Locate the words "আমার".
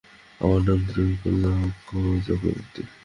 0.41-0.61